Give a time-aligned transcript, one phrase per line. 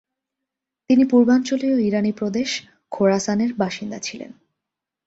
[0.89, 2.49] তিনি পূর্বাঞ্চলীয় ইরানী প্রদেশ
[2.91, 4.31] খোরাসানের বাসিন্দা ছিলেন।